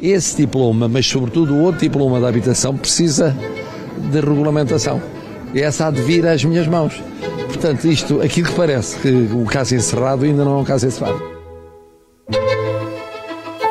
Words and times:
Esse 0.00 0.36
diploma, 0.36 0.88
mas 0.88 1.06
sobretudo 1.06 1.54
o 1.54 1.62
outro 1.62 1.80
diploma 1.80 2.20
da 2.20 2.28
habitação, 2.28 2.76
precisa 2.76 3.34
de 4.10 4.20
regulamentação. 4.20 5.00
E 5.54 5.60
essa 5.60 5.86
há 5.86 5.90
de 5.90 6.02
vir 6.02 6.26
às 6.26 6.44
minhas 6.44 6.66
mãos. 6.66 7.02
Portanto, 7.46 7.86
isto, 7.86 8.20
aquilo 8.20 8.48
que 8.48 8.54
parece 8.54 8.98
que 8.98 9.08
o 9.08 9.44
caso 9.46 9.74
encerrado 9.74 10.24
ainda 10.24 10.44
não 10.44 10.58
é 10.58 10.60
um 10.60 10.64
caso 10.64 10.86
encerrado. 10.86 11.22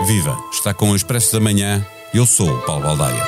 Viva! 0.08 0.38
Está 0.52 0.74
com 0.74 0.92
o 0.92 0.96
Expresso 0.96 1.34
da 1.34 1.40
Manhã. 1.40 1.86
Eu 2.14 2.26
sou 2.26 2.50
o 2.50 2.62
Paulo 2.62 2.84
Baldaia. 2.84 3.22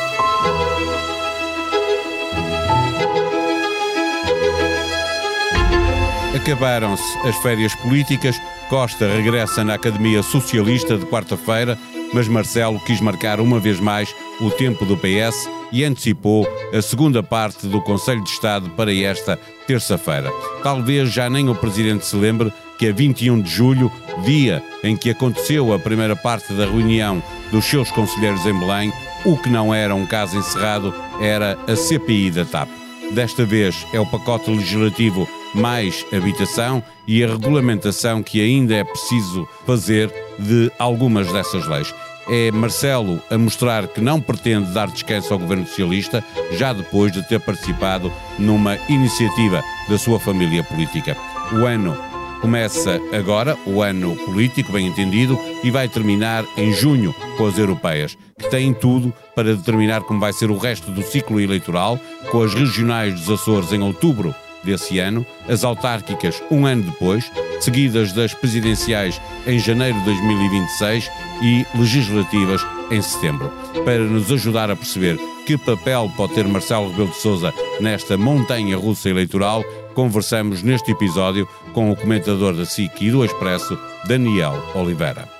Acabaram-se 6.36 7.28
as 7.28 7.36
férias 7.38 7.76
políticas. 7.76 8.40
Costa 8.70 9.08
regressa 9.08 9.64
na 9.64 9.74
Academia 9.74 10.24
Socialista 10.24 10.98
de 10.98 11.06
quarta-feira, 11.06 11.78
mas 12.14 12.28
Marcelo 12.28 12.80
quis 12.80 13.02
marcar 13.02 13.40
uma 13.40 13.60
vez 13.60 13.80
mais 13.80 14.14
o 14.40 14.50
tempo 14.50 14.86
do 14.86 14.98
PS 14.98 15.50
e 15.72 15.84
antecipou 15.84 16.48
a 16.74 16.82
segunda 16.82 17.22
parte 17.22 17.68
do 17.68 17.82
Conselho 17.82 18.24
de 18.24 18.30
Estado 18.30 18.70
para 18.72 18.94
esta 18.94 19.38
terça-feira. 19.66 20.32
Talvez 20.64 21.12
já 21.12 21.30
nem 21.30 21.50
o 21.50 21.56
Presidente 21.56 22.06
se 22.06 22.16
lembre 22.16 22.52
que 22.78 22.88
a 22.88 22.94
21 22.94 23.42
de 23.42 23.50
julho, 23.50 23.92
dia 24.24 24.64
em 24.84 24.96
que 24.96 25.10
aconteceu 25.10 25.74
a 25.74 25.80
primeira 25.80 26.16
parte 26.16 26.54
da 26.54 26.66
reunião 26.66 27.22
dos 27.52 27.66
seus 27.66 27.92
conselheiros 27.92 28.46
em 28.46 28.58
Belém, 28.58 28.94
o 29.26 29.36
que 29.38 29.50
não 29.50 29.74
era 29.74 29.96
um 29.96 30.06
caso 30.06 30.38
encerrado 30.38 30.94
era 31.20 31.58
a 31.68 31.76
CPI 31.76 32.32
da 32.32 32.46
TAP. 32.46 32.70
Desta 33.12 33.46
vez 33.46 33.86
é 33.94 34.00
o 34.00 34.06
pacote 34.06 34.52
legislativo 34.52 35.28
mais 35.54 36.06
habitação 36.14 36.84
e 37.08 37.24
a 37.24 37.28
regulamentação 37.28 38.22
que 38.22 38.42
ainda 38.42 38.76
é 38.76 38.84
preciso 38.84 39.48
fazer 39.66 40.14
de 40.38 40.72
algumas 40.78 41.32
dessas 41.32 41.66
leis. 41.68 41.94
É 42.30 42.52
Marcelo 42.52 43.22
a 43.30 43.38
mostrar 43.38 43.88
que 43.88 44.02
não 44.02 44.20
pretende 44.20 44.74
dar 44.74 44.88
descanso 44.88 45.32
ao 45.32 45.40
governo 45.40 45.66
socialista, 45.66 46.24
já 46.52 46.74
depois 46.74 47.12
de 47.12 47.28
ter 47.28 47.40
participado 47.40 48.12
numa 48.38 48.78
iniciativa 48.90 49.64
da 49.88 49.98
sua 49.98 50.20
família 50.20 50.64
política. 50.64 51.16
O 51.54 51.66
ano 51.66 51.98
começa 52.42 53.00
agora, 53.18 53.58
o 53.66 53.82
ano 53.82 54.16
político, 54.18 54.74
bem 54.74 54.88
entendido, 54.88 55.40
e 55.64 55.72
vai 55.72 55.88
terminar 55.88 56.44
em 56.58 56.74
junho 56.74 57.16
com 57.38 57.46
as 57.46 57.58
europeias, 57.58 58.18
que 58.38 58.50
têm 58.50 58.74
tudo 58.74 59.14
para 59.34 59.56
determinar 59.56 60.02
como 60.02 60.20
vai 60.20 60.34
ser 60.34 60.52
o 60.52 60.58
resto 60.58 60.92
do 60.92 61.02
ciclo 61.02 61.40
eleitoral, 61.40 61.98
com 62.30 62.44
as 62.44 62.54
regionais 62.54 63.14
dos 63.14 63.30
Açores 63.30 63.72
em 63.72 63.82
outubro 63.82 64.36
desse 64.68 65.00
ano, 65.00 65.26
as 65.48 65.64
autárquicas 65.64 66.42
um 66.52 66.66
ano 66.66 66.84
depois, 66.84 67.32
seguidas 67.60 68.12
das 68.12 68.34
presidenciais 68.34 69.20
em 69.48 69.58
janeiro 69.58 69.98
de 70.00 70.06
2026 70.06 71.10
e 71.42 71.66
legislativas 71.76 72.62
em 72.92 73.02
setembro. 73.02 73.52
Para 73.84 74.00
nos 74.00 74.32
ajudar 74.32 74.70
a 74.70 74.76
perceber 74.76 75.18
que 75.46 75.58
papel 75.58 76.12
pode 76.16 76.34
ter 76.34 76.46
Marcelo 76.46 76.90
Rebelo 76.90 77.10
de 77.10 77.18
Sousa 77.18 77.54
nesta 77.80 78.18
montanha 78.18 78.78
russa 78.78 79.10
eleitoral, 79.10 79.64
conversamos 79.94 80.62
neste 80.62 80.92
episódio 80.92 81.48
com 81.74 81.90
o 81.90 81.96
comentador 81.96 82.54
da 82.54 82.66
SIC 82.66 83.02
e 83.02 83.12
do 83.12 83.24
Expresso, 83.24 83.78
Daniel 84.08 84.62
Oliveira. 84.76 85.38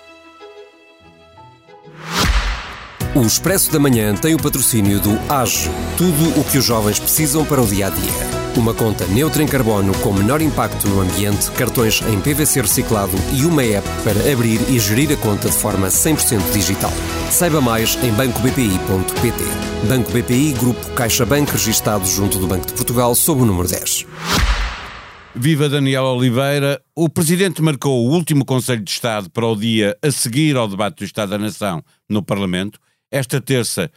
O 3.16 3.22
Expresso 3.22 3.72
da 3.72 3.80
Manhã 3.80 4.16
tem 4.16 4.36
o 4.36 4.38
patrocínio 4.38 5.00
do 5.00 5.18
AGE, 5.28 5.70
tudo 5.98 6.40
o 6.40 6.44
que 6.44 6.58
os 6.58 6.66
jovens 6.66 7.00
precisam 7.00 7.44
para 7.46 7.62
o 7.62 7.66
dia 7.66 7.88
a 7.88 7.90
dia. 7.90 8.37
Uma 8.58 8.74
conta 8.74 9.06
neutra 9.06 9.44
em 9.44 9.46
carbono 9.46 9.96
com 10.00 10.12
menor 10.12 10.42
impacto 10.42 10.88
no 10.88 11.00
ambiente, 11.02 11.52
cartões 11.52 12.02
em 12.02 12.20
PVC 12.20 12.62
reciclado 12.62 13.12
e 13.32 13.46
uma 13.46 13.64
app 13.64 13.88
para 14.04 14.34
abrir 14.34 14.60
e 14.68 14.80
gerir 14.80 15.12
a 15.12 15.16
conta 15.18 15.48
de 15.48 15.56
forma 15.56 15.90
100% 15.90 16.52
digital. 16.52 16.90
Saiba 17.30 17.62
mais 17.62 17.96
em 18.04 18.12
bancobpi.pt. 18.14 19.44
Banco 19.88 20.12
BPI, 20.12 20.54
Grupo 20.54 20.92
CaixaBank, 20.96 21.52
registado 21.52 22.04
junto 22.08 22.40
do 22.40 22.48
Banco 22.48 22.66
de 22.66 22.74
Portugal, 22.74 23.14
sob 23.14 23.44
o 23.44 23.46
número 23.46 23.68
10. 23.68 24.08
Viva 25.36 25.70
Daniel 25.70 26.06
Oliveira. 26.06 26.82
O 26.96 27.08
Presidente 27.08 27.62
marcou 27.62 28.08
o 28.08 28.12
último 28.12 28.44
Conselho 28.44 28.82
de 28.82 28.90
Estado 28.90 29.30
para 29.30 29.46
o 29.46 29.56
dia 29.56 29.96
a 30.02 30.10
seguir 30.10 30.58
ao 30.58 30.68
debate 30.68 30.98
do 30.98 31.04
Estado 31.04 31.30
da 31.30 31.38
Nação 31.38 31.84
no 32.10 32.24
Parlamento. 32.24 32.80
Esta 33.12 33.40
terça 33.40 33.92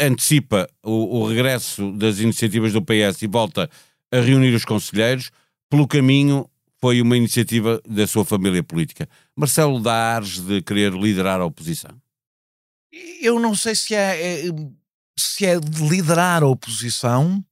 antecipa 0.00 0.66
o, 0.82 1.18
o 1.18 1.28
regresso 1.28 1.92
das 1.92 2.18
iniciativas 2.18 2.72
do 2.72 2.80
PS 2.80 3.20
e 3.20 3.26
volta 3.26 3.68
a 4.16 4.20
reunir 4.20 4.54
os 4.54 4.64
conselheiros. 4.64 5.30
Pelo 5.68 5.86
caminho, 5.86 6.48
foi 6.80 7.00
uma 7.00 7.16
iniciativa 7.16 7.80
da 7.88 8.06
sua 8.06 8.24
família 8.24 8.62
política. 8.62 9.08
Marcelo 9.34 9.80
dá 9.80 10.16
ares 10.16 10.38
de 10.38 10.62
querer 10.62 10.92
liderar 10.92 11.40
a 11.40 11.44
oposição? 11.44 11.90
Eu 13.20 13.40
não 13.40 13.54
sei 13.54 13.74
se 13.74 13.94
é, 13.94 14.46
é 14.46 14.50
se 15.18 15.46
é 15.46 15.58
de 15.58 15.88
liderar 15.88 16.42
a 16.42 16.46
oposição, 16.46 17.42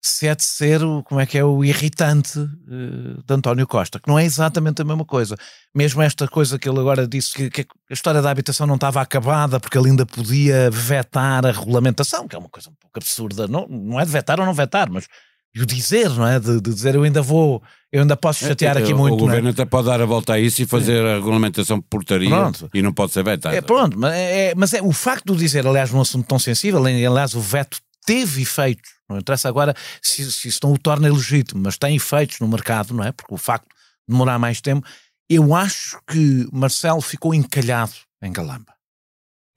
se 0.00 0.26
é 0.26 0.34
de 0.34 0.44
ser 0.44 0.82
o, 0.82 1.02
como 1.02 1.20
é 1.20 1.26
que 1.26 1.36
é, 1.36 1.44
o 1.44 1.64
irritante 1.64 2.38
uh, 2.38 3.22
de 3.24 3.34
António 3.34 3.66
Costa, 3.66 3.98
que 3.98 4.08
não 4.08 4.18
é 4.18 4.24
exatamente 4.24 4.80
a 4.80 4.84
mesma 4.84 5.04
coisa. 5.04 5.36
Mesmo 5.74 6.00
esta 6.02 6.28
coisa 6.28 6.58
que 6.58 6.68
ele 6.68 6.78
agora 6.78 7.06
disse 7.06 7.34
que, 7.34 7.50
que, 7.50 7.66
a 7.90 7.92
história 7.92 8.22
da 8.22 8.30
habitação 8.30 8.66
não 8.66 8.76
estava 8.76 9.00
acabada 9.00 9.58
porque 9.58 9.76
ele 9.76 9.90
ainda 9.90 10.06
podia 10.06 10.70
vetar 10.70 11.44
a 11.44 11.50
regulamentação, 11.50 12.28
que 12.28 12.36
é 12.36 12.38
uma 12.38 12.48
coisa 12.48 12.70
um 12.70 12.74
pouco 12.74 12.98
absurda. 12.98 13.48
Não, 13.48 13.66
não 13.66 13.98
é 13.98 14.04
de 14.04 14.10
vetar 14.10 14.38
ou 14.38 14.46
não 14.46 14.54
vetar, 14.54 14.88
mas 14.88 15.08
e 15.58 15.62
o 15.62 15.66
dizer, 15.66 16.08
não 16.10 16.26
é? 16.26 16.38
De, 16.38 16.60
de, 16.60 16.72
dizer 16.72 16.94
eu 16.94 17.02
ainda 17.02 17.20
vou, 17.20 17.60
eu 17.90 18.02
ainda 18.02 18.16
posso 18.16 18.44
é, 18.44 18.48
chatear 18.48 18.76
é, 18.76 18.82
aqui 18.82 18.92
o, 18.92 18.96
muito. 18.96 19.14
O 19.14 19.16
governo 19.16 19.48
é? 19.48 19.50
até 19.50 19.64
pode 19.64 19.88
dar 19.88 20.00
a 20.00 20.06
volta 20.06 20.34
a 20.34 20.38
isso 20.38 20.62
e 20.62 20.66
fazer 20.66 21.04
a 21.04 21.16
regulamentação 21.16 21.80
por 21.80 21.98
portaria 21.98 22.30
pronto. 22.30 22.70
e 22.72 22.80
não 22.80 22.92
pode 22.92 23.12
ser 23.12 23.24
vetado. 23.24 23.56
É, 23.56 23.60
pronto, 23.60 23.98
mas 23.98 24.14
é, 24.14 24.54
mas 24.54 24.72
é 24.72 24.80
o 24.80 24.92
facto 24.92 25.34
de 25.34 25.40
dizer, 25.40 25.66
aliás, 25.66 25.90
num 25.90 26.00
assunto 26.00 26.28
tão 26.28 26.38
sensível, 26.38 26.84
aliás, 26.84 27.34
o 27.34 27.40
veto 27.40 27.78
teve 28.06 28.42
efeitos. 28.42 28.90
Não 29.10 29.18
interessa 29.18 29.48
agora 29.48 29.74
se, 30.00 30.30
se 30.30 30.48
isso 30.48 30.60
não 30.62 30.72
o 30.72 30.78
torna 30.78 31.08
ilegítimo, 31.08 31.60
mas 31.64 31.76
tem 31.76 31.96
efeitos 31.96 32.38
no 32.38 32.46
mercado, 32.46 32.94
não 32.94 33.02
é? 33.02 33.10
Porque 33.10 33.34
o 33.34 33.38
facto 33.38 33.66
de 33.66 34.12
demorar 34.12 34.38
mais 34.38 34.60
tempo. 34.60 34.86
Eu 35.28 35.54
acho 35.54 35.98
que 36.06 36.48
Marcelo 36.52 37.00
ficou 37.00 37.34
encalhado 37.34 37.92
em 38.22 38.32
Galamba. 38.32 38.72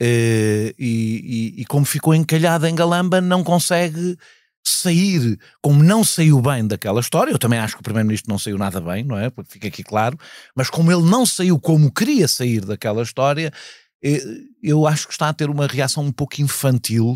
Uh, 0.01 0.73
e, 0.79 1.53
e, 1.57 1.61
e 1.61 1.65
como 1.65 1.85
ficou 1.85 2.15
encalhado 2.15 2.65
em 2.65 2.73
Galamba, 2.73 3.21
não 3.21 3.43
consegue 3.43 4.17
sair 4.63 5.39
como 5.61 5.83
não 5.83 6.03
saiu 6.03 6.41
bem 6.41 6.65
daquela 6.65 6.99
história, 6.99 7.31
eu 7.31 7.39
também 7.39 7.59
acho 7.59 7.75
que 7.75 7.81
o 7.81 7.83
Primeiro-Ministro 7.83 8.31
não 8.31 8.39
saiu 8.39 8.57
nada 8.57 8.79
bem, 8.79 9.03
não 9.03 9.17
é? 9.17 9.29
Porque 9.29 9.51
fica 9.51 9.67
aqui 9.67 9.83
claro, 9.83 10.17
mas 10.55 10.69
como 10.69 10.91
ele 10.91 11.03
não 11.03 11.25
saiu 11.25 11.59
como 11.59 11.91
queria 11.91 12.27
sair 12.27 12.65
daquela 12.65 13.01
história, 13.01 13.51
eh, 14.03 14.21
eu 14.61 14.87
acho 14.87 15.07
que 15.07 15.13
está 15.13 15.29
a 15.29 15.33
ter 15.33 15.49
uma 15.49 15.67
reação 15.67 16.03
um 16.03 16.11
pouco 16.11 16.41
infantil 16.41 17.13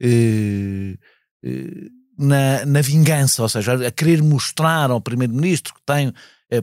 eh, 0.00 0.96
eh, 1.44 1.88
na, 2.18 2.64
na 2.66 2.80
vingança, 2.80 3.42
ou 3.42 3.48
seja, 3.48 3.86
a 3.86 3.90
querer 3.90 4.22
mostrar 4.22 4.90
ao 4.90 5.00
Primeiro-Ministro 5.00 5.74
que 5.74 5.82
tem 5.86 6.12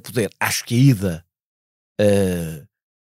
poder. 0.04 0.30
Acho 0.40 0.66
que 0.66 0.76
a 0.76 0.78
ida 0.78 1.26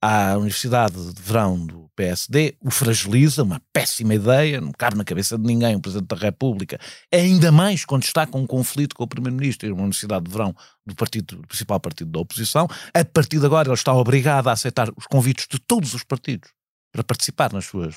à 0.01 0.37
Universidade 0.37 1.13
de 1.13 1.23
Verão 1.23 1.67
do 1.67 1.88
PSD, 1.99 2.57
o 2.61 2.71
fragiliza, 2.71 3.43
uma 3.43 3.61
péssima 3.73 4.15
ideia, 4.15 4.61
não 4.61 4.71
cabe 4.71 4.97
na 4.97 5.05
cabeça 5.05 5.37
de 5.37 5.45
ninguém 5.45 5.75
o 5.75 5.81
Presidente 5.81 6.07
da 6.07 6.15
República, 6.15 6.79
ainda 7.13 7.51
mais 7.51 7.85
quando 7.85 8.05
está 8.05 8.25
com 8.25 8.41
um 8.41 8.47
conflito 8.47 8.95
com 8.95 9.03
o 9.03 9.09
Primeiro-Ministro 9.09 9.69
e 9.69 9.73
uma 9.73 9.83
Universidade 9.83 10.25
de 10.25 10.31
Verão 10.31 10.55
do, 10.87 10.95
partido, 10.95 11.39
do 11.39 11.49
principal 11.49 11.81
partido 11.81 12.13
da 12.13 12.21
oposição. 12.21 12.69
A 12.95 13.05
partir 13.05 13.41
de 13.41 13.47
agora 13.47 13.67
ele 13.67 13.75
está 13.75 13.93
obrigado 13.93 14.47
a 14.47 14.53
aceitar 14.53 14.89
os 14.97 15.07
convites 15.09 15.49
de 15.51 15.59
todos 15.59 15.93
os 15.93 16.05
partidos 16.05 16.51
para 16.93 17.03
participar 17.03 17.53
nas 17.53 17.65
suas, 17.65 17.97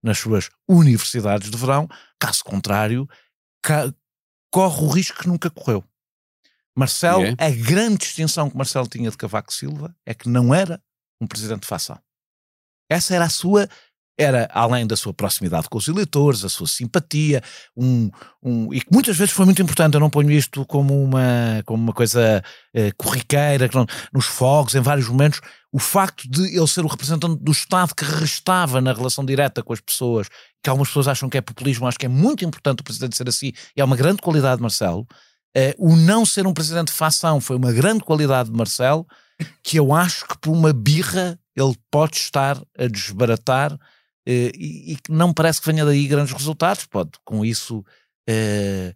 nas 0.00 0.18
suas 0.18 0.48
universidades 0.68 1.50
de 1.50 1.56
verão, 1.56 1.88
caso 2.20 2.44
contrário, 2.44 3.08
ca 3.60 3.92
corre 4.52 4.84
o 4.84 4.88
risco 4.88 5.20
que 5.20 5.28
nunca 5.28 5.50
correu. 5.50 5.82
Marcelo, 6.76 7.22
yeah. 7.22 7.44
a 7.44 7.50
grande 7.50 7.96
distinção 7.96 8.48
que 8.48 8.56
Marcelo 8.56 8.86
tinha 8.86 9.10
de 9.10 9.16
Cavaco 9.16 9.52
Silva 9.52 9.96
é 10.06 10.14
que 10.14 10.28
não 10.28 10.54
era 10.54 10.80
um 11.20 11.26
presidente 11.26 11.62
de 11.62 11.66
facção. 11.66 11.98
Essa 12.92 13.14
era 13.14 13.24
a 13.24 13.28
sua, 13.28 13.68
era 14.18 14.48
além 14.52 14.86
da 14.86 14.96
sua 14.96 15.14
proximidade 15.14 15.68
com 15.68 15.78
os 15.78 15.88
eleitores, 15.88 16.44
a 16.44 16.48
sua 16.48 16.66
simpatia, 16.66 17.42
um, 17.76 18.10
um, 18.42 18.72
e 18.72 18.80
que 18.80 18.92
muitas 18.92 19.16
vezes 19.16 19.32
foi 19.32 19.44
muito 19.44 19.62
importante. 19.62 19.94
Eu 19.94 20.00
não 20.00 20.10
ponho 20.10 20.30
isto 20.30 20.64
como 20.66 21.02
uma, 21.02 21.62
como 21.64 21.82
uma 21.82 21.92
coisa 21.92 22.42
eh, 22.74 22.92
corriqueira, 22.96 23.68
não, 23.72 23.86
nos 24.12 24.26
fogos, 24.26 24.74
em 24.74 24.80
vários 24.80 25.08
momentos. 25.08 25.40
O 25.72 25.78
facto 25.78 26.28
de 26.28 26.54
ele 26.54 26.66
ser 26.66 26.84
o 26.84 26.88
representante 26.88 27.42
do 27.42 27.52
Estado 27.52 27.94
que 27.94 28.04
restava 28.04 28.80
na 28.80 28.92
relação 28.92 29.24
direta 29.24 29.62
com 29.62 29.72
as 29.72 29.80
pessoas, 29.80 30.28
que 30.62 30.68
algumas 30.68 30.88
pessoas 30.88 31.08
acham 31.08 31.30
que 31.30 31.38
é 31.38 31.40
populismo, 31.40 31.86
acho 31.86 31.98
que 31.98 32.06
é 32.06 32.10
muito 32.10 32.44
importante 32.44 32.80
o 32.80 32.84
presidente 32.84 33.16
ser 33.16 33.28
assim, 33.28 33.52
e 33.76 33.80
é 33.80 33.84
uma 33.84 33.96
grande 33.96 34.20
qualidade 34.20 34.56
de 34.56 34.62
Marcelo. 34.62 35.06
Eh, 35.56 35.74
o 35.78 35.96
não 35.96 36.24
ser 36.24 36.46
um 36.46 36.52
presidente 36.52 36.88
de 36.88 36.94
facção 36.94 37.40
foi 37.40 37.56
uma 37.56 37.72
grande 37.72 38.04
qualidade 38.04 38.50
de 38.50 38.56
Marcelo 38.56 39.06
que 39.62 39.76
eu 39.76 39.92
acho 39.92 40.26
que 40.26 40.38
por 40.38 40.50
uma 40.50 40.72
birra 40.72 41.38
ele 41.56 41.74
pode 41.90 42.16
estar 42.16 42.60
a 42.78 42.86
desbaratar 42.86 43.76
eh, 44.26 44.52
e, 44.54 44.96
que 45.02 45.10
não 45.12 45.32
parece 45.32 45.60
que 45.60 45.66
venha 45.70 45.84
daí 45.84 46.06
grandes 46.06 46.32
resultados. 46.32 46.86
Pode, 46.86 47.10
com 47.24 47.44
isso, 47.44 47.84
eh, 48.28 48.94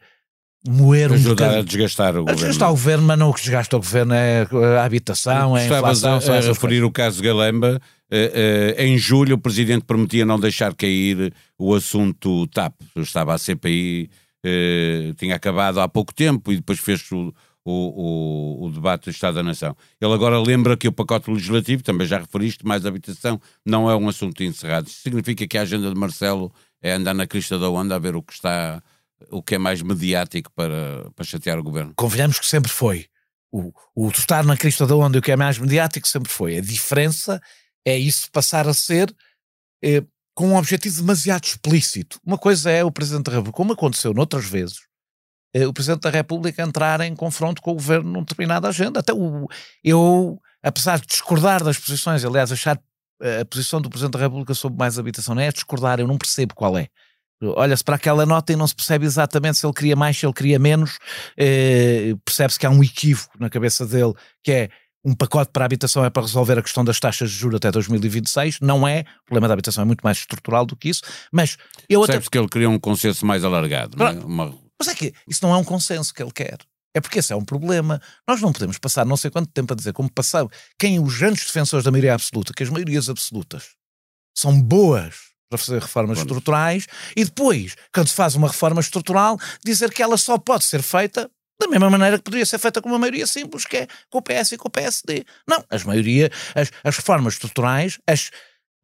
moer 0.66 1.12
Ajudar 1.12 1.56
um 1.56 1.58
a 1.58 1.62
desgastar 1.62 2.14
o 2.14 2.18
A 2.18 2.20
governo. 2.20 2.36
desgastar 2.38 2.68
o 2.68 2.72
governo, 2.72 3.06
mas 3.06 3.18
não 3.18 3.30
o 3.30 3.34
que 3.34 3.40
desgasta 3.40 3.76
o 3.76 3.80
governo 3.80 4.14
é 4.14 4.46
a 4.78 4.84
habitação, 4.84 5.56
é 5.56 5.60
a 5.60 5.62
Estavas 5.64 5.98
inflação. 5.98 6.16
a, 6.16 6.20
são 6.20 6.34
a 6.34 6.38
essas 6.38 6.56
referir 6.56 6.82
o 6.84 6.90
caso 6.90 7.22
Galamba. 7.22 7.80
Eh, 8.10 8.74
eh, 8.78 8.84
em 8.86 8.96
julho, 8.96 9.34
o 9.34 9.38
presidente 9.38 9.84
prometia 9.84 10.24
não 10.24 10.38
deixar 10.38 10.74
cair 10.74 11.32
o 11.58 11.74
assunto 11.74 12.46
TAP. 12.48 12.74
Estava 12.96 13.34
a 13.34 13.38
CPI, 13.38 14.08
eh, 14.44 15.12
tinha 15.16 15.34
acabado 15.34 15.80
há 15.80 15.88
pouco 15.88 16.14
tempo 16.14 16.52
e 16.52 16.56
depois 16.56 16.78
fez 16.78 17.10
o, 17.10 17.32
o, 17.66 18.60
o, 18.62 18.66
o 18.66 18.70
debate 18.70 19.06
do 19.06 19.10
Estado 19.10 19.34
da 19.34 19.42
Nação. 19.42 19.76
Ele 20.00 20.12
agora 20.12 20.38
lembra 20.38 20.76
que 20.76 20.86
o 20.86 20.92
pacote 20.92 21.28
legislativo, 21.28 21.82
também 21.82 22.06
já 22.06 22.18
referiste, 22.18 22.64
mais 22.64 22.86
habitação, 22.86 23.40
não 23.64 23.90
é 23.90 23.96
um 23.96 24.08
assunto 24.08 24.42
encerrado. 24.44 24.86
Isso 24.86 25.00
significa 25.02 25.46
que 25.48 25.58
a 25.58 25.62
agenda 25.62 25.88
de 25.88 25.98
Marcelo 25.98 26.52
é 26.80 26.92
andar 26.92 27.12
na 27.12 27.26
crista 27.26 27.58
da 27.58 27.68
onda 27.68 27.96
a 27.96 27.98
ver 27.98 28.14
o 28.14 28.22
que 28.22 28.34
está, 28.34 28.80
o 29.30 29.42
que 29.42 29.56
é 29.56 29.58
mais 29.58 29.82
mediático 29.82 30.50
para, 30.54 31.10
para 31.16 31.24
chatear 31.24 31.58
o 31.58 31.62
governo. 31.62 31.92
Convenhamos 31.96 32.38
que 32.38 32.46
sempre 32.46 32.70
foi. 32.70 33.06
O, 33.50 33.72
o 33.94 34.08
estar 34.10 34.44
na 34.44 34.56
crista 34.56 34.86
da 34.86 34.94
onda 34.94 35.16
e 35.16 35.20
o 35.20 35.22
que 35.22 35.32
é 35.32 35.36
mais 35.36 35.58
mediático 35.58 36.06
sempre 36.06 36.30
foi. 36.30 36.58
A 36.58 36.60
diferença 36.60 37.40
é 37.84 37.98
isso 37.98 38.30
passar 38.30 38.68
a 38.68 38.74
ser 38.74 39.12
eh, 39.82 40.04
com 40.34 40.50
um 40.50 40.56
objetivo 40.56 41.00
demasiado 41.00 41.44
explícito. 41.44 42.20
Uma 42.24 42.38
coisa 42.38 42.70
é 42.70 42.84
o 42.84 42.92
Presidente 42.92 43.24
da 43.24 43.32
República, 43.32 43.56
como 43.56 43.72
aconteceu 43.72 44.14
noutras 44.14 44.44
vezes, 44.44 44.80
o 45.64 45.72
Presidente 45.72 46.00
da 46.02 46.10
República 46.10 46.62
entrar 46.62 47.00
em 47.00 47.14
confronto 47.14 47.62
com 47.62 47.70
o 47.70 47.74
Governo 47.74 48.10
numa 48.10 48.24
determinada 48.24 48.68
agenda. 48.68 49.00
Até 49.00 49.12
o, 49.14 49.46
eu, 49.82 50.38
apesar 50.62 50.98
de 51.00 51.06
discordar 51.06 51.62
das 51.64 51.78
posições, 51.78 52.24
aliás, 52.24 52.50
achar 52.52 52.78
eh, 53.22 53.40
a 53.40 53.44
posição 53.44 53.80
do 53.80 53.88
Presidente 53.88 54.12
da 54.14 54.18
República 54.18 54.52
sobre 54.54 54.78
mais 54.78 54.98
habitação 54.98 55.34
não 55.34 55.42
é 55.42 55.50
discordar, 55.52 56.00
eu 56.00 56.06
não 56.08 56.18
percebo 56.18 56.54
qual 56.54 56.76
é. 56.76 56.88
Olha-se 57.42 57.84
para 57.84 57.96
aquela 57.96 58.24
nota 58.26 58.52
e 58.52 58.56
não 58.56 58.66
se 58.66 58.74
percebe 58.74 59.04
exatamente 59.06 59.58
se 59.58 59.66
ele 59.66 59.72
queria 59.74 59.94
mais, 59.94 60.16
se 60.18 60.24
ele 60.26 60.32
queria 60.32 60.58
menos. 60.58 60.98
Eh, 61.36 62.14
Percebe-se 62.24 62.58
que 62.58 62.66
há 62.66 62.70
um 62.70 62.82
equívoco 62.82 63.34
na 63.38 63.48
cabeça 63.50 63.86
dele, 63.86 64.14
que 64.42 64.50
é 64.52 64.68
um 65.04 65.14
pacote 65.14 65.52
para 65.52 65.64
a 65.64 65.66
habitação 65.66 66.04
é 66.04 66.10
para 66.10 66.22
resolver 66.22 66.58
a 66.58 66.62
questão 66.62 66.84
das 66.84 66.98
taxas 66.98 67.30
de 67.30 67.36
juros 67.36 67.56
até 67.58 67.70
2026. 67.70 68.58
Não 68.60 68.88
é. 68.88 69.00
O 69.22 69.26
problema 69.26 69.46
da 69.48 69.52
habitação 69.54 69.82
é 69.82 69.84
muito 69.84 70.00
mais 70.02 70.16
estrutural 70.18 70.66
do 70.66 70.74
que 70.74 70.88
isso. 70.88 71.02
Mas 71.30 71.56
eu 71.88 72.02
até. 72.02 72.14
Percebe-se 72.14 72.30
que 72.30 72.38
ele 72.38 72.48
queria 72.48 72.68
um 72.70 72.78
consenso 72.78 73.24
mais 73.24 73.44
alargado. 73.44 73.96
Não 73.96 74.06
é? 74.08 74.12
Uma- 74.12 74.65
Mas 74.78 74.88
é 74.88 74.94
que 74.94 75.12
isso 75.28 75.40
não 75.42 75.54
é 75.54 75.56
um 75.56 75.64
consenso 75.64 76.12
que 76.12 76.22
ele 76.22 76.32
quer. 76.32 76.58
É 76.94 77.00
porque 77.00 77.18
esse 77.18 77.32
é 77.32 77.36
um 77.36 77.44
problema. 77.44 78.00
Nós 78.26 78.40
não 78.40 78.52
podemos 78.52 78.78
passar 78.78 79.04
não 79.04 79.16
sei 79.16 79.30
quanto 79.30 79.50
tempo 79.52 79.72
a 79.72 79.76
dizer 79.76 79.92
como 79.92 80.10
passou 80.10 80.50
quem 80.78 80.98
os 80.98 81.18
grandes 81.18 81.44
defensores 81.44 81.84
da 81.84 81.90
maioria 81.90 82.14
absoluta, 82.14 82.54
que 82.54 82.62
as 82.62 82.70
maiorias 82.70 83.10
absolutas 83.10 83.74
são 84.34 84.60
boas 84.60 85.14
para 85.48 85.58
fazer 85.58 85.80
reformas 85.80 86.18
estruturais 86.18 86.86
e 87.16 87.24
depois, 87.24 87.76
quando 87.92 88.08
se 88.08 88.14
faz 88.14 88.34
uma 88.34 88.48
reforma 88.48 88.80
estrutural, 88.80 89.38
dizer 89.64 89.92
que 89.92 90.02
ela 90.02 90.16
só 90.16 90.38
pode 90.38 90.64
ser 90.64 90.82
feita 90.82 91.30
da 91.60 91.68
mesma 91.68 91.88
maneira 91.88 92.18
que 92.18 92.24
poderia 92.24 92.44
ser 92.44 92.58
feita 92.58 92.82
com 92.82 92.88
uma 92.88 92.98
maioria 92.98 93.26
simples, 93.26 93.64
que 93.64 93.78
é 93.78 93.88
com 94.10 94.18
o 94.18 94.22
PS 94.22 94.52
e 94.52 94.56
com 94.58 94.68
o 94.68 94.70
PSD. 94.70 95.24
Não, 95.48 95.64
as 95.70 95.84
maioria, 95.84 96.30
as, 96.54 96.70
as 96.84 96.96
reformas 96.96 97.34
estruturais, 97.34 97.98
as, 98.06 98.30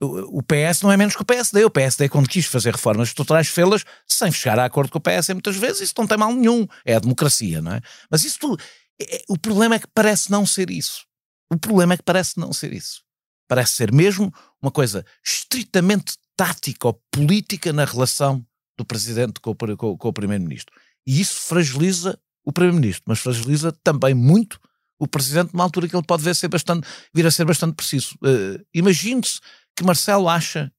o, 0.05 0.43
PS 0.43 0.83
não 0.83 0.91
é 0.93 0.97
menos 0.97 1.15
que 1.15 1.23
o 1.23 1.25
PSD. 1.25 1.65
O 1.65 1.71
PSD, 1.71 2.09
quando 2.09 2.29
quis 2.29 2.47
fazer 2.47 2.73
reformas 2.73 3.09
estruturais, 3.09 3.49
fê-las 3.49 3.85
sem 4.07 4.31
chegar 4.33 4.59
a 4.59 4.65
acordo 4.65 4.91
com 4.91 4.99
o 4.99 5.01
PS 5.01 5.29
muitas 5.31 5.57
vezes. 5.57 5.83
Isso 5.83 5.95
não 5.99 6.07
tem 6.07 6.19
mal 6.19 6.33
nenhum. 6.33 6.67
É 6.85 6.95
a 6.97 6.99
democracia, 7.01 7.61
não 7.63 7.73
é? 7.73 7.81
Mas 8.11 8.25
isso 8.25 8.39
tudo. 8.39 8.63
é- 9.01 9.17
é- 9.17 9.23
o 9.29 9.39
problema 9.39 9.75
é 9.77 9.79
que 9.79 9.87
parece 9.95 10.31
não 10.31 10.45
ser 10.47 10.71
isso. 10.71 11.05
O 11.53 11.59
problema 11.59 11.95
é 11.95 11.97
que 11.97 12.03
parece 12.03 12.39
não 12.39 12.53
ser 12.53 12.73
isso. 12.73 13.03
Parece 13.49 13.73
ser 13.73 13.93
mesmo 13.93 14.33
uma 14.61 14.71
coisa 14.71 15.05
estritamente 15.25 16.15
tática 16.37 16.87
ou 16.89 17.03
política 17.11 17.73
na 17.73 17.85
relação 17.85 18.45
do 18.79 18.85
Presidente 18.85 19.41
com 19.41 19.51
o, 19.51 19.77
com- 19.77 19.97
com 19.99 20.09
o 20.09 20.13
Primeiro-Ministro. 20.13 20.75
E 21.07 21.21
isso 21.21 21.35
fragiliza 21.35 22.19
o 22.45 22.53
Primeiro-Ministro, 22.53 23.05
mas 23.07 23.19
fragiliza 23.19 23.73
também 23.85 24.15
muito 24.15 24.59
o 24.99 25.07
Presidente 25.07 25.53
numa 25.53 25.65
altura 25.65 25.89
que 25.89 25.97
ele 25.97 26.07
pode 26.07 26.23
vir 26.23 26.31
a 26.31 26.35
ser 26.35 26.49
bastante, 26.49 26.87
vir 27.13 27.27
a 27.27 27.31
ser 27.31 27.45
bastante 27.45 27.75
preciso. 27.75 28.17
Eh, 28.25 28.61
Imagine-se 28.73 29.41
que 29.77 29.85
Marcelo 29.85 30.29
acha 30.29 30.71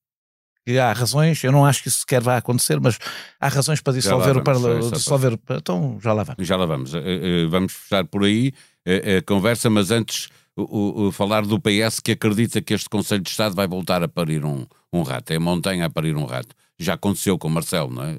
que 0.65 0.77
há 0.79 0.93
razões, 0.93 1.43
eu 1.43 1.51
não 1.51 1.65
acho 1.65 1.81
que 1.83 1.89
isso 1.89 1.99
sequer 1.99 2.21
vai 2.21 2.37
acontecer, 2.37 2.79
mas 2.79 2.97
há 3.39 3.47
razões 3.49 3.81
para 3.81 3.93
dissolver 3.93 4.37
o 4.37 4.43
Parlamento. 4.43 4.91
Dissolver, 4.91 5.37
então 5.51 5.97
já 6.01 6.13
lá 6.13 6.23
vamos. 6.23 6.47
Já 6.47 6.55
lá 6.55 6.65
vamos. 6.65 6.93
Eh, 6.93 6.99
eh, 7.03 7.45
Vamos 7.47 7.73
fechar 7.73 8.05
por 8.05 8.23
aí 8.23 8.53
eh, 8.85 9.17
a 9.17 9.21
conversa, 9.23 9.69
mas 9.69 9.91
antes 9.91 10.29
o- 10.55 11.07
o- 11.07 11.11
falar 11.11 11.45
do 11.45 11.59
PS 11.59 11.99
que 12.01 12.13
acredita 12.13 12.61
que 12.61 12.73
este 12.73 12.87
Conselho 12.89 13.21
de 13.23 13.29
Estado 13.29 13.53
vai 13.55 13.67
voltar 13.67 14.01
a 14.03 14.07
parir 14.07 14.45
um, 14.45 14.65
um 14.93 15.01
rato. 15.01 15.31
É 15.31 15.39
montanha 15.39 15.85
a 15.85 15.89
parir 15.89 16.15
um 16.15 16.25
rato. 16.25 16.55
Já 16.79 16.93
aconteceu 16.93 17.37
com 17.37 17.49
Marcelo, 17.49 17.91
não 17.93 18.03
é? 18.03 18.15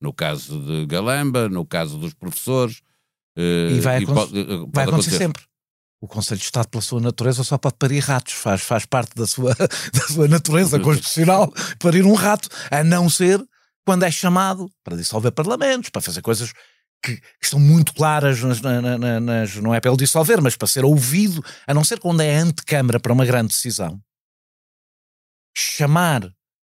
No 0.00 0.12
caso 0.12 0.58
de 0.60 0.86
Galamba, 0.86 1.48
no 1.48 1.64
caso 1.64 1.96
dos 1.98 2.14
professores. 2.14 2.80
E 3.36 3.78
vai 3.80 4.02
acon- 4.02 4.14
pode- 4.14 4.44
pode 4.44 4.70
Vai 4.72 4.84
acontecer 4.86 5.18
sempre. 5.18 5.42
O 6.00 6.06
Conselho 6.06 6.38
de 6.38 6.44
Estado, 6.44 6.68
pela 6.68 6.82
sua 6.82 7.00
natureza, 7.00 7.42
só 7.42 7.56
pode 7.56 7.76
parir 7.78 8.00
ratos. 8.00 8.34
Faz, 8.34 8.60
faz 8.62 8.84
parte 8.84 9.14
da 9.14 9.26
sua, 9.26 9.54
da 9.92 10.06
sua 10.08 10.28
natureza 10.28 10.78
constitucional 10.78 11.52
parir 11.80 12.04
um 12.04 12.14
rato, 12.14 12.48
a 12.70 12.84
não 12.84 13.08
ser 13.08 13.42
quando 13.86 14.02
é 14.04 14.10
chamado 14.10 14.68
para 14.84 14.96
dissolver 14.96 15.32
parlamentos, 15.32 15.90
para 15.90 16.02
fazer 16.02 16.20
coisas 16.20 16.52
que, 17.02 17.16
que 17.16 17.22
estão 17.42 17.58
muito 17.58 17.94
claras, 17.94 18.40
nas, 18.42 18.60
na- 18.60 18.80
na- 18.82 18.98
na- 18.98 19.20
nas- 19.20 19.56
não 19.56 19.74
é 19.74 19.80
pelo 19.80 19.96
dissolver, 19.96 20.40
mas 20.42 20.56
para 20.56 20.66
ser 20.68 20.84
ouvido, 20.84 21.42
a 21.66 21.72
não 21.72 21.84
ser 21.84 21.98
quando 22.00 22.20
é 22.20 22.36
antecâmara 22.36 23.00
para 23.00 23.12
uma 23.12 23.24
grande 23.24 23.48
decisão. 23.48 23.98
Chamar 25.56 26.28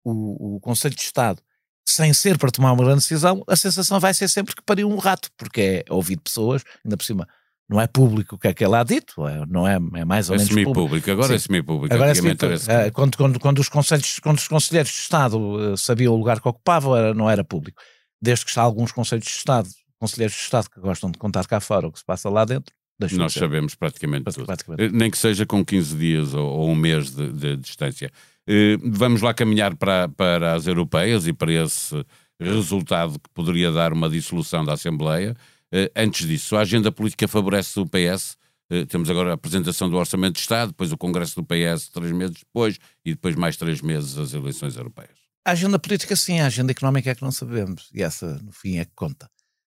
o, 0.03 0.55
o 0.55 0.59
Conselho 0.61 0.95
de 0.95 1.01
Estado 1.01 1.41
sem 1.87 2.13
ser 2.13 2.37
para 2.37 2.51
tomar 2.51 2.71
uma 2.71 2.83
grande 2.83 3.01
decisão, 3.01 3.43
a 3.47 3.55
sensação 3.55 3.99
vai 3.99 4.13
ser 4.13 4.27
sempre 4.29 4.55
que 4.55 4.61
pariu 4.61 4.87
um 4.87 4.97
rato, 4.97 5.29
porque 5.35 5.83
é 5.87 5.93
ouvido 5.93 6.21
pessoas, 6.21 6.63
ainda 6.85 6.95
por 6.95 7.03
cima 7.03 7.27
não 7.69 7.79
é 7.79 7.85
público 7.87 8.35
o 8.35 8.39
que 8.39 8.47
é 8.47 8.53
que 8.53 8.63
ele 8.65 8.75
há 8.75 8.83
dito, 8.83 9.27
é- 9.27 9.45
não 9.47 9.67
é, 9.67 9.75
é 9.75 10.05
mais 10.05 10.29
ou 10.29 10.35
É 10.35 10.37
menos 10.39 10.49
público. 10.49 10.71
semi-público. 10.73 11.11
Agora 11.11 11.35
é 11.35 11.37
Sim. 11.37 11.45
semi-público. 11.47 11.93
Agora, 11.93 12.09
é 12.09 12.13
era 12.17 12.21
secreto. 12.21 12.71
eh, 12.71 12.91
quando, 12.91 13.15
quando, 13.17 13.39
quando, 13.39 13.59
os 13.59 13.69
conselhos, 13.69 14.19
quando 14.19 14.37
os 14.39 14.47
conselheiros 14.47 14.91
de 14.91 14.97
Estado 14.99 15.73
eh, 15.73 15.77
sabiam 15.77 16.13
o 16.13 16.17
lugar 16.17 16.41
que 16.41 16.47
ocupavam, 16.47 16.95
era, 16.95 17.13
não 17.13 17.29
era 17.29 17.43
público. 17.43 17.81
Desde 18.21 18.43
que 18.45 18.49
está 18.51 18.61
alguns 18.63 18.91
conselhos 18.91 19.25
de 19.25 19.31
Estado, 19.31 19.69
conselheiros 19.99 20.35
de 20.35 20.41
Estado 20.41 20.69
que 20.69 20.79
gostam 20.79 21.11
de 21.11 21.17
contar 21.19 21.45
cá 21.45 21.59
fora 21.59 21.87
o 21.87 21.91
que 21.91 21.99
se 21.99 22.05
passa 22.05 22.29
lá 22.29 22.43
dentro, 22.43 22.73
Nós 22.99 23.11
de 23.33 23.39
sabemos 23.39 23.75
praticamente 23.75 24.25
tudo. 24.25 24.45
Praticamente. 24.45 24.83
Eh, 24.83 24.89
Nem 24.91 25.11
que 25.11 25.17
seja 25.17 25.45
com 25.45 25.63
15 25.63 25.95
dias 25.95 26.33
ou, 26.33 26.45
ou 26.45 26.69
um 26.69 26.75
mês 26.75 27.11
de, 27.11 27.31
de 27.31 27.55
distância. 27.57 28.09
Eh, 28.47 28.77
Vamos 28.83 29.21
lá 29.21 29.33
caminhar 29.33 29.75
para, 29.75 30.09
para 30.09 30.53
as 30.55 30.65
europeias 30.67 31.27
e 31.27 31.33
para 31.33 31.51
esse 31.53 32.03
resultado 32.41 33.13
que 33.19 33.29
poderia 33.33 33.71
dar 33.71 33.93
uma 33.93 34.09
dissolução 34.09 34.63
da 34.65 34.73
Assembleia. 34.73 35.35
Eh, 35.71 35.91
Antes 35.95 36.27
disso, 36.27 36.55
a 36.55 36.61
agenda 36.61 36.91
política 36.91 37.27
favorece 37.27 37.79
o 37.79 37.85
PS. 37.85 38.37
Eh, 38.69 38.85
Temos 38.85 39.09
agora 39.09 39.31
a 39.31 39.33
apresentação 39.33 39.89
do 39.89 39.97
Orçamento 39.97 40.33
de 40.35 40.41
Estado, 40.41 40.69
depois 40.69 40.91
o 40.91 40.97
Congresso 40.97 41.35
do 41.35 41.43
PS 41.43 41.89
três 41.89 42.11
meses 42.11 42.37
depois 42.37 42.77
e 43.05 43.11
depois 43.11 43.35
mais 43.35 43.57
três 43.57 43.81
meses 43.81 44.17
as 44.17 44.33
eleições 44.33 44.75
europeias. 44.75 45.17
A 45.45 45.51
agenda 45.51 45.79
política, 45.79 46.15
sim, 46.15 46.39
a 46.39 46.45
agenda 46.47 46.71
económica 46.71 47.09
é 47.09 47.15
que 47.15 47.23
não 47.23 47.31
sabemos. 47.31 47.89
E 47.93 48.03
essa, 48.03 48.35
no 48.43 48.51
fim, 48.51 48.77
é 48.77 48.85
que 48.85 48.91
conta. 48.95 49.29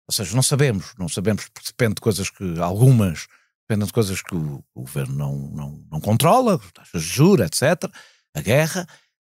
Ou 0.07 0.13
seja, 0.13 0.35
não 0.35 0.43
sabemos. 0.43 0.93
Não 0.97 1.09
sabemos 1.09 1.49
porque 1.49 1.67
depende 1.67 1.95
de 1.95 2.01
coisas 2.01 2.29
que, 2.29 2.59
algumas, 2.59 3.27
dependem 3.67 3.87
de 3.87 3.93
coisas 3.93 4.21
que 4.21 4.35
o, 4.35 4.63
o 4.73 4.81
governo 4.81 5.15
não, 5.15 5.35
não, 5.51 5.85
não 5.91 5.99
controla, 5.99 6.59
taxas 6.73 7.01
de 7.01 7.09
juros, 7.09 7.45
etc. 7.47 7.91
A 8.35 8.41
guerra. 8.41 8.87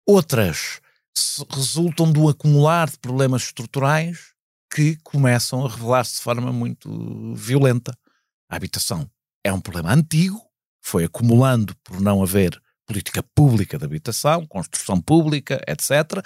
Outras 0.06 0.80
resultam 1.50 2.12
do 2.12 2.28
acumular 2.28 2.90
de 2.90 2.98
problemas 2.98 3.42
estruturais 3.44 4.35
que 4.72 4.96
começam 5.02 5.64
a 5.64 5.68
revelar-se 5.70 6.16
de 6.16 6.20
forma 6.22 6.52
muito 6.52 7.34
violenta. 7.34 7.96
A 8.50 8.56
habitação 8.56 9.08
é 9.44 9.52
um 9.52 9.60
problema 9.60 9.92
antigo, 9.92 10.40
foi 10.82 11.04
acumulando 11.04 11.74
por 11.84 12.00
não 12.00 12.22
haver 12.22 12.60
política 12.86 13.22
pública 13.34 13.78
de 13.78 13.84
habitação, 13.84 14.46
construção 14.46 15.00
pública, 15.00 15.60
etc. 15.66 16.24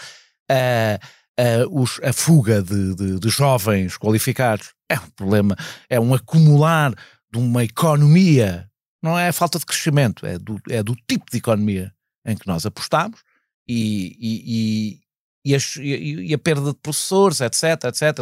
Ah, 0.51 0.99
ah, 1.39 1.67
os- 1.71 2.01
a 2.03 2.13
fuga 2.13 2.63
de, 2.63 2.95
de- 2.95 3.19
de 3.19 3.29
jovens 3.31 3.97
qualificados 3.97 4.73
é 4.91 4.99
um 4.99 5.11
problema, 5.11 5.57
é 5.89 5.99
um 5.99 6.13
acumular 6.13 6.93
de 7.33 7.39
uma 7.39 7.65
economia, 7.65 8.69
não 9.03 9.19
é 9.19 9.33
falta 9.33 9.59
de 9.59 9.65
crescimento, 9.65 10.27
é 10.27 10.39
do, 10.39 10.61
é 10.69 10.83
do 10.83 10.95
tipo 11.09 11.25
de 11.31 11.39
economia 11.39 11.93
em 12.27 12.37
que 12.37 12.47
nós 12.47 12.67
apostamos 12.67 13.21
e, 13.67 14.17
e, 14.21 15.01
e, 15.45 15.55
as- 15.55 15.77
e- 15.77 16.35
a 16.35 16.39
perda 16.39 16.71
de 16.73 16.79
professores, 16.79 17.41
etc, 17.41 17.85
etc, 17.85 18.19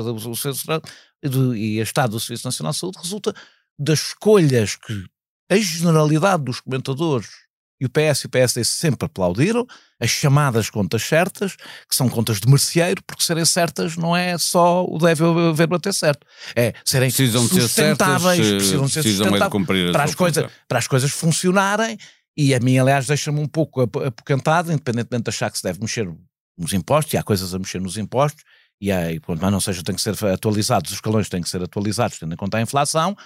do- 1.23 1.57
e 1.57 1.81
a 1.81 1.83
estado 1.83 2.11
do 2.13 2.21
Serviço 2.21 2.47
Nacional 2.47 2.73
de 2.73 2.79
Saúde 2.79 2.99
resulta 3.03 3.35
das 3.79 3.99
escolhas 4.09 4.77
que 4.77 5.05
a 5.51 5.57
generalidade 5.57 6.45
dos 6.45 6.61
comentadores 6.61 7.29
e 7.81 7.87
o 7.87 7.89
PS 7.89 8.23
e 8.25 8.27
o 8.27 8.29
PSD 8.29 8.65
sempre 8.65 9.07
aplaudiram, 9.07 9.65
as 10.01 10.11
chamadas 10.11 10.69
contas 10.69 11.01
certas, 11.03 11.55
que 11.89 11.95
são 11.95 12.09
contas 12.09 12.41
de 12.41 12.49
merceeiro, 12.49 13.01
porque 13.07 13.23
serem 13.23 13.45
certas 13.45 13.97
não 13.97 14.17
é 14.17 14.37
só 14.37 14.85
o 14.85 14.99
deve 14.99 15.23
haver 15.25 15.69
bater 15.69 15.95
certo, 15.95 16.27
é 16.57 16.75
serem 16.85 17.09
Precisam 17.09 17.47
de 17.47 17.55
ser 17.55 17.69
certas, 17.69 17.69
sustentáveis, 17.69 18.47
eh, 18.47 18.57
precisam 18.57 18.89
ser 18.89 19.03
precisam 19.03 19.27
é 19.27 19.29
sustentáveis 19.29 19.43
a 19.43 19.93
para 19.93 20.03
as, 20.05 20.15
coisas, 20.17 20.43
função. 20.45 20.59
para 20.67 20.79
as 20.81 20.87
coisas 20.89 21.11
funcionarem 21.13 21.97
e 22.37 22.53
a 22.53 22.59
mim, 22.59 22.79
aliás, 22.79 23.07
deixa-me 23.07 23.39
um 23.41 23.47
pouco 23.47 23.81
ap- 23.81 23.97
apoquentado, 23.97 24.73
independentemente 24.73 25.25
de 25.25 25.29
achar 25.31 25.49
que 25.51 25.59
se 25.59 25.63
deve 25.63 25.81
mexer 25.81 26.09
nos 26.59 26.73
impostos, 26.73 27.15
e 27.15 27.17
há 27.17 27.23
coisas 27.23 27.55
a 27.55 27.59
mexer 27.59 27.81
nos 27.81 27.97
impostos, 27.97 28.45
e 28.81 28.93
aí, 28.93 29.19
quanto 29.21 29.41
mais 29.41 29.53
não 29.53 29.61
seja, 29.61 29.83
tem 29.83 29.95
que 29.95 30.01
ser 30.01 30.15
atualizados, 30.25 30.91
os 30.91 30.97
escalões 30.97 31.29
têm 31.29 31.43
que 31.43 31.49
ser 31.49 31.63
atualizados, 31.63 32.19
tendo 32.19 32.33
em 32.33 32.37
conta 32.37 32.59
a 32.59 32.61
inflação, 32.61 33.17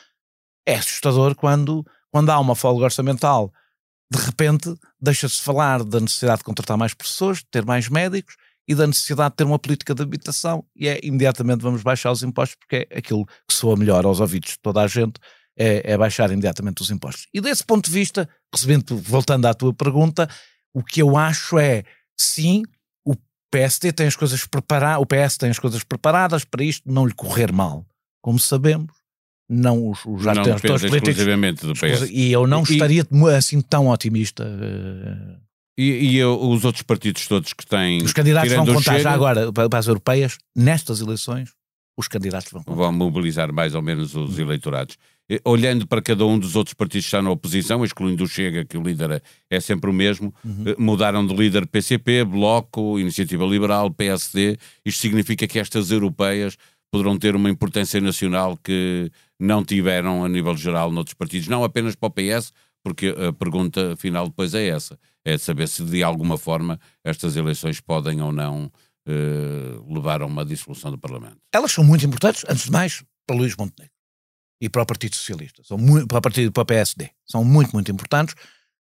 é 0.66 0.74
assustador 0.74 1.34
quando, 1.34 1.84
quando 2.10 2.30
há 2.30 2.38
uma 2.38 2.54
folga 2.54 2.84
orçamental. 2.84 3.52
De 4.10 4.18
repente, 4.18 4.74
deixa-se 5.00 5.40
falar 5.42 5.82
da 5.84 6.00
necessidade 6.00 6.38
de 6.38 6.44
contratar 6.44 6.76
mais 6.76 6.94
pessoas, 6.94 7.38
de 7.38 7.46
ter 7.50 7.64
mais 7.64 7.88
médicos 7.88 8.36
e 8.68 8.74
da 8.74 8.86
necessidade 8.86 9.30
de 9.30 9.36
ter 9.36 9.44
uma 9.44 9.58
política 9.58 9.94
de 9.94 10.02
habitação 10.02 10.64
e 10.76 10.86
é 10.86 11.00
imediatamente 11.02 11.62
vamos 11.62 11.82
baixar 11.82 12.12
os 12.12 12.22
impostos 12.22 12.56
porque 12.56 12.86
é 12.90 12.98
aquilo 12.98 13.26
que 13.26 13.54
soa 13.54 13.76
melhor 13.76 14.04
aos 14.04 14.20
ouvidos 14.20 14.52
de 14.52 14.58
toda 14.60 14.82
a 14.82 14.86
gente 14.86 15.14
é, 15.56 15.92
é 15.92 15.98
baixar 15.98 16.30
imediatamente 16.30 16.80
os 16.80 16.90
impostos. 16.90 17.26
E 17.32 17.40
desse 17.40 17.64
ponto 17.64 17.86
de 17.86 17.90
vista, 17.90 18.28
recebendo, 18.54 18.96
voltando 18.98 19.46
à 19.46 19.54
tua 19.54 19.74
pergunta, 19.74 20.28
o 20.72 20.82
que 20.82 21.02
eu 21.02 21.16
acho 21.16 21.58
é, 21.58 21.84
sim, 22.16 22.62
PSD 23.52 23.92
tem 23.92 24.06
as 24.06 24.16
coisas 24.16 24.46
preparadas, 24.46 25.02
o 25.02 25.06
PS 25.06 25.36
tem 25.36 25.50
as 25.50 25.58
coisas 25.58 25.84
preparadas 25.84 26.42
para 26.42 26.64
isto 26.64 26.90
não 26.90 27.06
lhe 27.06 27.12
correr 27.12 27.52
mal. 27.52 27.86
Como 28.22 28.38
sabemos, 28.38 28.92
não 29.48 29.90
os, 29.90 29.98
os 30.06 30.24
não 30.24 30.32
atores 30.32 30.62
políticos. 30.62 31.66
do 31.66 31.74
PS. 31.74 32.10
E 32.10 32.32
eu 32.32 32.46
não 32.46 32.60
e, 32.60 32.72
estaria 32.72 33.06
assim 33.36 33.60
tão 33.60 33.88
otimista. 33.88 34.44
Uh, 34.44 35.38
e, 35.76 36.16
e, 36.16 36.24
os 36.24 36.64
outros 36.64 36.82
partidos 36.82 37.26
todos 37.26 37.52
que 37.52 37.66
têm. 37.66 38.02
Os 38.02 38.12
candidatos 38.14 38.52
vão 38.52 38.64
contar 38.64 38.92
Chega, 38.92 39.00
já 39.00 39.12
agora 39.12 39.52
para 39.52 39.78
as 39.78 39.86
europeias, 39.86 40.38
nestas 40.56 41.00
eleições, 41.00 41.50
os 41.96 42.08
candidatos 42.08 42.50
vão 42.50 42.62
contar. 42.62 42.76
Vão 42.76 42.92
mobilizar 42.92 43.52
mais 43.52 43.74
ou 43.74 43.82
menos 43.82 44.14
os 44.14 44.38
eleitorados. 44.38 44.96
Olhando 45.44 45.86
para 45.86 46.02
cada 46.02 46.26
um 46.26 46.38
dos 46.38 46.56
outros 46.56 46.74
partidos 46.74 47.04
que 47.04 47.08
estão 47.08 47.22
na 47.22 47.30
oposição, 47.30 47.84
excluindo 47.84 48.24
o 48.24 48.28
Chega, 48.28 48.64
que 48.64 48.76
o 48.76 48.82
líder 48.82 49.10
é, 49.12 49.22
é 49.50 49.60
sempre 49.60 49.88
o 49.88 49.92
mesmo, 49.92 50.34
uhum. 50.44 50.64
Eh, 50.66 50.76
mudaram 50.78 51.26
de 51.26 51.34
líder 51.34 51.66
PCP, 51.66 52.24
Bloco, 52.24 52.98
Iniciativa 52.98 53.44
Liberal, 53.44 53.90
PSD. 53.90 54.58
Isto 54.84 55.00
significa 55.00 55.46
que 55.46 55.58
estas 55.58 55.90
europeias 55.90 56.56
poderão 56.90 57.18
ter 57.18 57.34
uma 57.34 57.48
importância 57.48 58.00
nacional 58.00 58.56
que 58.56 59.10
não 59.40 59.64
tiveram 59.64 60.24
a 60.24 60.28
nível 60.28 60.56
geral 60.56 60.90
noutros 60.90 61.14
partidos, 61.14 61.48
não 61.48 61.64
apenas 61.64 61.94
para 61.94 62.08
o 62.08 62.10
PS, 62.10 62.52
porque 62.84 63.08
a 63.08 63.32
pergunta 63.32 63.96
final 63.96 64.26
depois 64.26 64.54
é 64.54 64.66
essa: 64.66 64.98
é 65.24 65.36
de 65.36 65.42
saber 65.42 65.68
se 65.68 65.84
de 65.84 66.02
alguma 66.02 66.36
forma 66.36 66.78
estas 67.04 67.36
eleições 67.36 67.80
podem 67.80 68.20
ou 68.20 68.32
não 68.32 68.70
uh, 69.08 69.94
levar 69.94 70.20
a 70.20 70.26
uma 70.26 70.44
dissolução 70.44 70.90
do 70.90 70.98
Parlamento. 70.98 71.38
Elas 71.52 71.72
são 71.72 71.84
muito 71.84 72.04
importantes, 72.04 72.44
antes 72.48 72.64
de 72.64 72.70
mais, 72.70 73.02
para 73.26 73.36
Luís 73.36 73.56
Montenegro 73.56 74.01
e 74.62 74.68
para 74.68 74.82
o 74.82 74.86
Partido 74.86 75.16
Socialista, 75.16 75.60
são 75.64 75.76
muito, 75.76 76.06
para 76.06 76.18
o 76.18 76.22
Partido 76.22 76.52
para 76.52 76.62
o 76.62 76.66
PSD, 76.66 77.10
são 77.26 77.42
muito, 77.42 77.72
muito 77.72 77.90
importantes, 77.90 78.36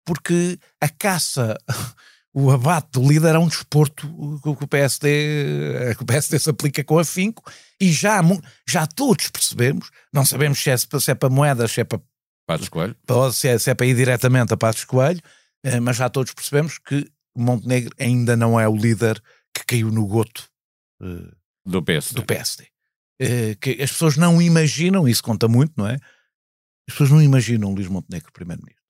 porque 0.03 0.57
a 0.81 0.89
caça 0.89 1.55
o 2.33 2.49
abate 2.49 2.89
do 2.93 3.07
líder 3.07 3.35
é 3.35 3.37
um 3.37 3.47
desporto 3.47 4.07
que 4.41 4.49
o 4.49 4.67
PSD, 4.67 5.95
que 5.95 6.01
o 6.01 6.05
PSD 6.07 6.39
se 6.39 6.49
aplica 6.49 6.83
com 6.83 6.97
afinco 6.97 7.43
e 7.79 7.91
já, 7.91 8.19
já 8.67 8.87
todos 8.87 9.29
percebemos, 9.29 9.91
não 10.11 10.25
sabemos 10.25 10.57
se 10.57 10.71
é, 10.71 10.75
se 10.75 11.11
é 11.11 11.13
para 11.13 11.29
moedas, 11.29 11.71
se 11.71 11.81
é 11.81 11.83
para 11.83 12.01
Passos 12.47 12.69
Coelho, 12.69 12.95
se 13.31 13.47
é, 13.47 13.59
se 13.59 13.69
é 13.69 13.75
para 13.75 13.85
ir 13.85 13.95
diretamente 13.95 14.51
a 14.51 14.57
Passos 14.57 14.85
Coelho, 14.85 15.21
eh, 15.63 15.79
mas 15.79 15.97
já 15.97 16.09
todos 16.09 16.33
percebemos 16.33 16.79
que 16.79 17.07
Montenegro 17.37 17.93
ainda 17.99 18.35
não 18.35 18.59
é 18.59 18.67
o 18.67 18.75
líder 18.75 19.21
que 19.53 19.63
caiu 19.67 19.91
no 19.91 20.07
goto 20.07 20.49
uh, 20.99 21.31
do 21.63 21.83
PSD. 21.83 22.15
Do 22.15 22.25
PSD. 22.25 22.67
Uh, 23.21 23.57
que 23.59 23.71
as 23.81 23.91
pessoas 23.91 24.15
não 24.15 24.41
imaginam, 24.41 25.07
isso 25.07 25.21
conta 25.21 25.47
muito, 25.47 25.73
não 25.75 25.87
é? 25.87 25.95
As 26.87 26.93
pessoas 26.93 27.09
não 27.09 27.21
imaginam 27.21 27.73
Luís 27.73 27.87
Montenegro 27.87 28.31
primeiro-ministro. 28.31 28.83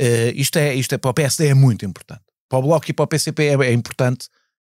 Uh, 0.00 0.32
isto, 0.34 0.58
é, 0.58 0.74
isto 0.74 0.94
é, 0.94 0.98
para 0.98 1.10
o 1.10 1.14
PSD 1.14 1.46
é 1.46 1.54
muito 1.54 1.84
importante 1.84 2.24
para 2.54 2.58
o 2.58 2.62
Bloco 2.62 2.86
e 2.88 2.92
para 2.92 3.04
o 3.04 3.08
PCP 3.08 3.44
é, 3.44 3.54
é 3.54 3.72
importante 3.72 4.28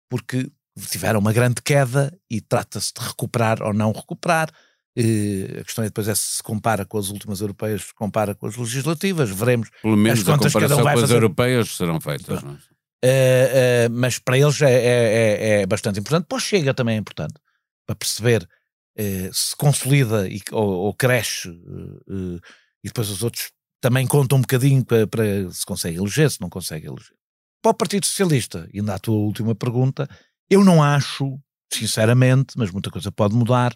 porque 0.09 0.51
tiveram 0.91 1.21
uma 1.21 1.33
grande 1.33 1.61
queda 1.63 2.17
e 2.31 2.41
trata-se 2.41 2.93
de 2.95 3.07
recuperar 3.07 3.63
ou 3.63 3.73
não 3.73 3.93
recuperar. 3.93 4.51
E 4.97 5.49
a 5.61 5.65
questão 5.65 5.83
é 5.85 5.89
depois 5.89 6.07
é 6.07 6.15
se 6.15 6.37
se 6.37 6.43
compara 6.43 6.85
com 6.85 6.97
as 6.99 7.09
últimas 7.09 7.41
europeias, 7.41 7.83
se 7.83 7.95
compara 7.95 8.35
com 8.35 8.47
as 8.47 8.57
legislativas, 8.57 9.29
veremos. 9.31 9.69
Pelo 9.83 9.97
menos 9.97 10.21
as 10.21 10.25
contas 10.25 10.55
a 10.55 10.61
comparação 10.61 10.79
um 10.79 10.83
com 10.83 11.05
as 11.05 11.11
europeias 11.11 11.77
serão 11.77 12.01
feitas. 12.01 12.43
Não 12.43 12.53
é? 12.53 12.55
Uh, 12.55 13.89
uh, 13.89 13.93
mas 13.93 14.19
para 14.19 14.39
eles 14.39 14.63
é, 14.63 14.73
é, 14.73 14.79
é, 14.79 15.63
é, 15.63 15.67
bastante 15.67 16.01
importante. 16.01 16.27
Para 16.27 16.37
o 16.37 16.41
Chega 16.41 16.73
também 16.73 16.95
é 16.95 16.99
importante, 16.99 17.35
para 17.87 17.97
perceber 17.97 18.49
uh, 18.99 19.33
se 19.33 19.57
consolida 19.57 20.29
e, 20.29 20.41
ou, 20.53 20.69
ou 20.87 20.95
cresce, 20.95 21.49
e 22.83 22.89
depois 22.89 23.09
os 23.11 23.23
outros 23.23 23.53
também 23.81 24.07
contam 24.07 24.39
um 24.39 24.41
bocadinho 24.41 24.85
para, 24.85 25.07
para 25.07 25.51
se 25.51 25.65
consegue 25.67 25.99
eleger, 25.99 26.31
se 26.31 26.41
não 26.41 26.49
consegue 26.49 26.87
eleger. 26.87 27.17
Para 27.63 27.71
o 27.71 27.75
Partido 27.75 28.07
Socialista, 28.07 28.69
e 28.73 28.83
na 28.83 28.99
tua 28.99 29.17
última 29.17 29.55
pergunta, 29.55 30.09
eu 30.51 30.63
não 30.63 30.83
acho, 30.83 31.39
sinceramente, 31.73 32.59
mas 32.59 32.71
muita 32.71 32.91
coisa 32.91 33.11
pode 33.11 33.35
mudar, 33.35 33.75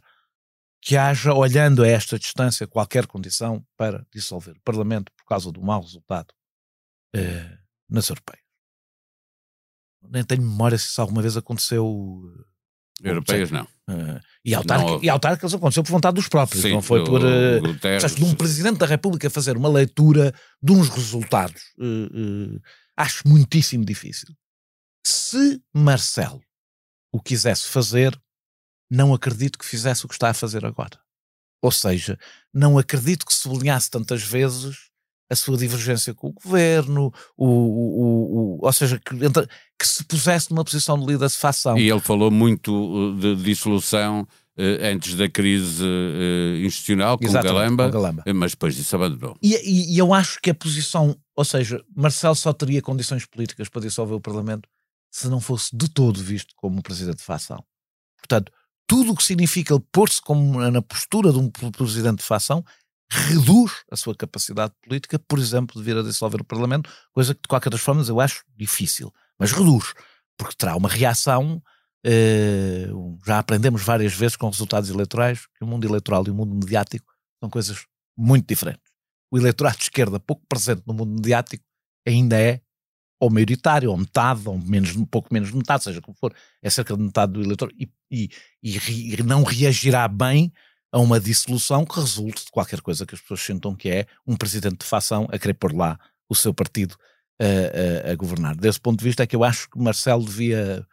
que 0.80 0.96
haja, 0.96 1.32
olhando 1.34 1.82
a 1.82 1.88
esta 1.88 2.18
distância, 2.18 2.66
qualquer 2.66 3.06
condição 3.06 3.64
para 3.76 4.06
dissolver 4.12 4.56
o 4.56 4.62
Parlamento 4.62 5.10
por 5.16 5.24
causa 5.24 5.50
do 5.50 5.60
mau 5.60 5.80
resultado 5.80 6.32
eh, 7.14 7.58
nas 7.88 8.08
europeias. 8.08 8.44
Nem 10.02 10.24
tenho 10.24 10.42
memória 10.42 10.78
se 10.78 10.86
isso 10.86 11.00
alguma 11.00 11.20
vez 11.20 11.36
aconteceu. 11.36 11.84
Europeias 13.02 13.50
não. 13.50 13.64
Uh, 13.88 14.20
e, 14.44 14.54
autárquicas, 14.54 14.92
não, 14.92 15.04
e 15.04 15.08
autárquicas 15.08 15.54
aconteceu 15.54 15.82
por 15.82 15.92
vontade 15.92 16.14
dos 16.16 16.28
próprios, 16.28 16.62
sim, 16.62 16.72
não 16.72 16.82
foi 16.82 17.04
por. 17.04 17.22
Uh, 17.22 17.60
Guterres, 17.60 18.14
de 18.14 18.24
um 18.24 18.34
Presidente 18.34 18.78
da 18.78 18.86
República 18.86 19.30
fazer 19.30 19.56
uma 19.56 19.68
leitura 19.68 20.34
de 20.62 20.72
uns 20.72 20.88
resultados 20.88 21.62
uh, 21.78 22.60
acho 22.96 23.26
muitíssimo 23.26 23.84
difícil. 23.84 24.28
Se 25.06 25.62
Marcelo 25.72 26.42
o 27.12 27.20
quisesse 27.22 27.68
fazer, 27.68 28.20
não 28.90 29.14
acredito 29.14 29.58
que 29.58 29.64
fizesse 29.64 30.04
o 30.04 30.08
que 30.08 30.14
está 30.14 30.30
a 30.30 30.34
fazer 30.34 30.64
agora. 30.66 30.98
Ou 31.62 31.70
seja, 31.70 32.18
não 32.52 32.78
acredito 32.78 33.24
que 33.24 33.32
sublinhasse 33.32 33.90
tantas 33.90 34.22
vezes 34.22 34.87
a 35.30 35.36
sua 35.36 35.56
divergência 35.56 36.14
com 36.14 36.28
o 36.28 36.32
governo, 36.32 37.12
o, 37.36 37.46
o, 37.46 38.56
o, 38.56 38.58
ou 38.62 38.72
seja, 38.72 38.98
que, 38.98 39.14
que, 39.14 39.86
se 39.86 40.04
pusesse 40.04 40.50
numa 40.50 40.64
posição 40.64 40.98
de 40.98 41.06
líder 41.06 41.28
de 41.28 41.36
facção. 41.36 41.76
E 41.76 41.90
ele 41.90 42.00
falou 42.00 42.30
muito 42.30 42.72
uh, 42.72 43.14
de 43.14 43.36
dissolução 43.36 44.22
uh, 44.22 44.62
antes 44.92 45.14
da 45.14 45.28
crise 45.28 45.84
uh, 45.84 46.64
institucional 46.64 47.18
com 47.18 47.26
o, 47.28 47.32
Galamba, 47.32 47.86
com 47.86 47.92
Galamba, 47.92 48.24
mas 48.34 48.52
depois 48.52 48.74
disso 48.74 48.96
abandonou. 48.96 49.36
E, 49.42 49.54
e, 49.54 49.94
e 49.94 49.98
eu 49.98 50.14
acho 50.14 50.40
que 50.40 50.50
a 50.50 50.54
posição 50.54 51.14
ou 51.38 51.44
seja, 51.44 51.80
Marcelo 51.94 52.34
só 52.34 52.52
teria 52.52 52.82
condições 52.82 53.24
políticas 53.24 53.68
para 53.68 53.82
dissolver 53.82 54.16
o 54.16 54.20
Parlamento 54.20 54.68
se 55.08 55.28
não 55.28 55.40
fosse 55.40 55.68
de 55.72 55.88
todo 55.88 56.20
visto 56.20 56.52
como 56.56 56.82
presidente 56.82 57.18
de 57.18 57.22
facção. 57.22 57.64
Portanto, 58.16 58.50
tudo 58.88 59.12
o 59.12 59.16
que 59.16 59.22
significa 59.22 59.72
ele 59.72 59.84
pôr-se 59.92 60.20
na 60.72 60.82
postura 60.82 61.30
de 61.30 61.38
um 61.38 61.48
presidente 61.48 62.18
de 62.18 62.24
facção 62.24 62.64
reduz 63.10 63.84
a 63.90 63.96
sua 63.96 64.14
capacidade 64.14 64.72
política, 64.82 65.18
por 65.18 65.38
exemplo, 65.38 65.78
de 65.78 65.84
vir 65.84 65.96
a 65.96 66.02
dissolver 66.02 66.40
o 66.40 66.44
Parlamento, 66.44 66.90
coisa 67.12 67.34
que 67.34 67.42
de 67.42 67.48
qualquer 67.48 67.70
das 67.70 67.80
formas 67.80 68.08
eu 68.08 68.20
acho 68.20 68.44
difícil, 68.56 69.12
mas 69.38 69.52
reduz, 69.52 69.94
porque 70.36 70.54
terá 70.56 70.76
uma 70.76 70.88
reação. 70.88 71.62
Eh, 72.06 72.86
já 73.26 73.40
aprendemos 73.40 73.82
várias 73.82 74.14
vezes 74.14 74.36
com 74.36 74.48
resultados 74.48 74.88
eleitorais 74.88 75.46
que 75.56 75.64
o 75.64 75.66
mundo 75.66 75.84
eleitoral 75.84 76.24
e 76.26 76.30
o 76.30 76.34
mundo 76.34 76.54
mediático 76.54 77.12
são 77.40 77.50
coisas 77.50 77.86
muito 78.16 78.46
diferentes 78.46 78.88
o 79.30 79.38
eleitorado 79.38 79.76
de 79.76 79.84
esquerda 79.84 80.18
pouco 80.18 80.44
presente 80.48 80.82
no 80.86 80.94
mundo 80.94 81.14
mediático 81.14 81.64
ainda 82.06 82.40
é 82.40 82.60
ou 83.20 83.30
maioritário, 83.30 83.90
ou 83.90 83.96
metade, 83.96 84.48
ou 84.48 84.56
menos, 84.56 84.92
pouco 85.10 85.34
menos 85.34 85.50
de 85.50 85.56
metade, 85.56 85.82
seja 85.82 86.00
como 86.00 86.16
for, 86.16 86.32
é 86.62 86.70
cerca 86.70 86.96
de 86.96 87.02
metade 87.02 87.32
do 87.32 87.42
eleitor, 87.42 87.68
e, 87.76 87.90
e, 88.08 88.30
e, 88.62 89.22
não 89.24 89.42
reagirá 89.42 90.06
bem 90.06 90.52
a 90.90 90.98
uma 90.98 91.20
dissolução 91.20 91.84
que 91.84 91.98
resulte 91.98 92.44
de 92.44 92.50
qualquer 92.50 92.80
coisa 92.80 93.04
que 93.04 93.14
as 93.14 93.20
pessoas 93.20 93.40
sentam 93.40 93.74
que 93.74 93.90
é 93.90 94.06
um 94.26 94.36
presidente 94.36 94.78
de 94.78 94.86
facção 94.86 95.28
a 95.30 95.38
querer 95.38 95.54
pôr 95.54 95.74
lá 95.74 95.98
o 96.28 96.34
seu 96.34 96.52
partido 96.54 96.96
a, 97.40 98.08
a, 98.08 98.12
a 98.12 98.14
governar. 98.16 98.56
Desse 98.56 98.80
ponto 98.80 98.98
de 98.98 99.04
vista 99.04 99.22
é 99.22 99.26
que 99.26 99.36
eu 99.36 99.44
acho 99.44 99.68
que 99.70 99.78
Marcelo 99.78 100.24
devia, 100.24 100.86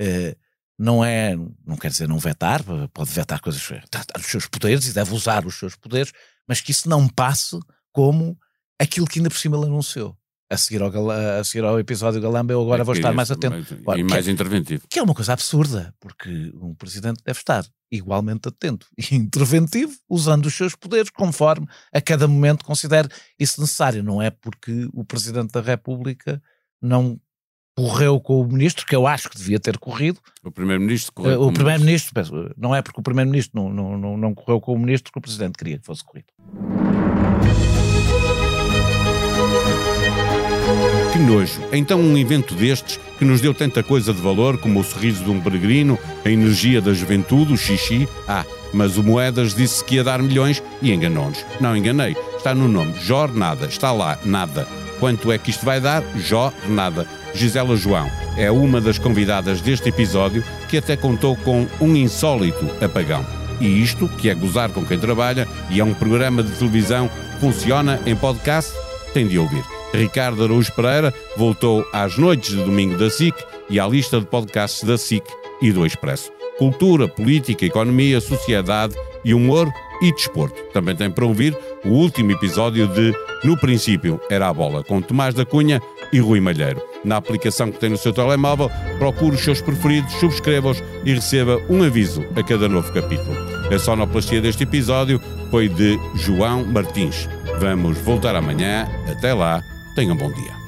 uh, 0.00 0.36
não 0.78 1.04
é, 1.04 1.36
não 1.66 1.76
quer 1.76 1.90
dizer 1.90 2.08
não 2.08 2.18
vetar, 2.18 2.62
pode 2.92 3.10
vetar 3.10 3.40
coisas, 3.40 3.62
está, 3.62 4.04
seus 4.20 4.46
poderes 4.46 4.86
e 4.86 4.92
deve 4.92 5.12
usar 5.14 5.44
os 5.46 5.58
seus 5.58 5.76
poderes, 5.76 6.12
mas 6.46 6.60
que 6.60 6.70
isso 6.70 6.88
não 6.88 7.08
passe 7.08 7.58
como 7.92 8.38
aquilo 8.78 9.06
que 9.06 9.18
ainda 9.18 9.30
por 9.30 9.38
cima 9.38 9.56
ele 9.56 9.66
anunciou. 9.66 10.16
A 10.50 10.56
seguir 10.56 10.82
ao, 10.82 11.10
a 11.10 11.44
seguir 11.44 11.64
ao 11.64 11.78
episódio 11.78 12.20
Galamba, 12.20 12.52
eu 12.52 12.60
agora 12.60 12.82
é 12.82 12.84
vou 12.84 12.94
estar 12.94 13.12
mais 13.12 13.30
atento. 13.30 13.54
Mais, 13.86 14.00
e 14.00 14.02
mais 14.02 14.26
é, 14.26 14.32
interventivo. 14.32 14.82
Que 14.90 14.98
é 14.98 15.02
uma 15.02 15.14
coisa 15.14 15.32
absurda, 15.32 15.94
porque 16.00 16.28
um 16.60 16.74
presidente 16.74 17.22
deve 17.24 17.38
estar 17.38 17.64
igualmente 17.90 18.48
atento 18.48 18.86
e 18.98 19.14
interventivo, 19.14 19.92
usando 20.08 20.46
os 20.46 20.54
seus 20.54 20.74
poderes 20.74 21.10
conforme 21.10 21.68
a 21.92 22.00
cada 22.00 22.26
momento 22.26 22.64
considere 22.64 23.08
isso 23.38 23.60
necessário. 23.60 24.02
Não 24.02 24.20
é 24.20 24.30
porque 24.30 24.88
o 24.92 25.04
presidente 25.04 25.52
da 25.52 25.60
República 25.60 26.42
não 26.82 27.20
correu 27.76 28.20
com 28.20 28.40
o 28.40 28.46
ministro, 28.46 28.84
que 28.84 28.94
eu 28.94 29.06
acho 29.06 29.30
que 29.30 29.36
devia 29.36 29.58
ter 29.58 29.78
corrido. 29.78 30.20
O 30.44 30.50
primeiro-ministro 30.50 31.12
correu. 31.12 31.40
Uh, 31.40 31.46
o 31.48 31.52
primeiro-ministro, 31.52 32.12
não 32.56 32.74
é 32.74 32.82
porque 32.82 33.00
o 33.00 33.02
primeiro-ministro 33.02 33.60
não, 33.60 33.72
não, 33.72 33.98
não, 33.98 34.16
não 34.16 34.34
correu 34.34 34.60
com 34.60 34.74
o 34.74 34.78
ministro 34.78 35.12
que 35.12 35.18
o 35.18 35.22
presidente 35.22 35.56
queria 35.56 35.78
que 35.78 35.86
fosse 35.86 36.04
corrido. 36.04 36.26
Nojo. 41.20 41.60
Então 41.72 42.00
um 42.00 42.16
evento 42.16 42.54
destes, 42.54 42.98
que 43.18 43.24
nos 43.24 43.40
deu 43.40 43.52
tanta 43.52 43.82
coisa 43.82 44.12
de 44.12 44.20
valor, 44.20 44.58
como 44.58 44.80
o 44.80 44.84
sorriso 44.84 45.24
de 45.24 45.30
um 45.30 45.40
peregrino, 45.40 45.98
a 46.24 46.30
energia 46.30 46.80
da 46.80 46.92
juventude, 46.92 47.52
o 47.52 47.56
xixi. 47.56 48.08
Ah, 48.26 48.44
mas 48.72 48.96
o 48.96 49.02
Moedas 49.02 49.54
disse 49.54 49.84
que 49.84 49.96
ia 49.96 50.04
dar 50.04 50.22
milhões 50.22 50.62
e 50.80 50.92
enganou-nos. 50.92 51.44
Não 51.60 51.76
enganei. 51.76 52.16
Está 52.36 52.54
no 52.54 52.68
nome. 52.68 52.94
Jornada. 53.00 53.66
Está 53.66 53.92
lá. 53.92 54.18
Nada. 54.24 54.66
Quanto 54.98 55.32
é 55.32 55.38
que 55.38 55.50
isto 55.50 55.64
vai 55.64 55.80
dar? 55.80 56.02
Jornada. 56.16 57.06
Gisela 57.34 57.76
João 57.76 58.10
é 58.36 58.50
uma 58.50 58.80
das 58.80 58.98
convidadas 58.98 59.60
deste 59.60 59.88
episódio 59.88 60.44
que 60.68 60.76
até 60.76 60.96
contou 60.96 61.36
com 61.36 61.66
um 61.80 61.94
insólito 61.96 62.66
apagão. 62.84 63.24
E 63.60 63.82
isto, 63.82 64.08
que 64.08 64.30
é 64.30 64.34
gozar 64.34 64.70
com 64.70 64.84
quem 64.84 64.98
trabalha 64.98 65.46
e 65.68 65.80
é 65.80 65.84
um 65.84 65.94
programa 65.94 66.42
de 66.42 66.52
televisão, 66.52 67.10
funciona 67.38 68.00
em 68.06 68.16
podcast? 68.16 68.72
Tem 69.12 69.26
de 69.26 69.38
ouvir. 69.38 69.79
Ricardo 69.92 70.44
Araújo 70.44 70.72
Pereira 70.72 71.12
voltou 71.36 71.84
às 71.92 72.16
noites 72.16 72.50
de 72.50 72.62
domingo 72.62 72.96
da 72.96 73.10
SIC 73.10 73.34
e 73.68 73.78
à 73.80 73.86
lista 73.86 74.20
de 74.20 74.26
podcasts 74.26 74.84
da 74.84 74.96
SIC 74.96 75.24
e 75.60 75.72
do 75.72 75.84
Expresso. 75.84 76.30
Cultura, 76.58 77.08
política, 77.08 77.64
economia, 77.64 78.20
sociedade 78.20 78.94
e 79.24 79.34
humor 79.34 79.70
e 80.02 80.12
desporto. 80.12 80.60
Também 80.72 80.96
tem 80.96 81.10
para 81.10 81.24
ouvir 81.24 81.56
o 81.84 81.90
último 81.90 82.32
episódio 82.32 82.86
de 82.88 83.14
No 83.44 83.56
Princípio 83.56 84.20
Era 84.30 84.48
a 84.48 84.54
Bola, 84.54 84.82
com 84.82 85.00
Tomás 85.00 85.34
da 85.34 85.44
Cunha 85.44 85.80
e 86.12 86.18
Rui 86.18 86.40
Malheiro. 86.40 86.82
Na 87.04 87.16
aplicação 87.16 87.70
que 87.70 87.78
tem 87.78 87.90
no 87.90 87.96
seu 87.96 88.12
telemóvel, 88.12 88.70
procure 88.98 89.36
os 89.36 89.42
seus 89.42 89.60
preferidos, 89.62 90.12
subscreva-os 90.14 90.82
e 91.04 91.14
receba 91.14 91.60
um 91.68 91.82
aviso 91.82 92.24
a 92.36 92.42
cada 92.42 92.68
novo 92.68 92.92
capítulo. 92.92 93.34
A 93.74 93.78
sonoplastia 93.78 94.40
deste 94.40 94.64
episódio 94.64 95.20
foi 95.50 95.68
de 95.68 95.98
João 96.16 96.64
Martins. 96.64 97.28
Vamos 97.58 97.96
voltar 97.98 98.34
amanhã. 98.34 98.88
Até 99.06 99.32
lá, 99.32 99.62
tenham 99.94 100.14
um 100.14 100.16
bom 100.16 100.30
dia. 100.32 100.60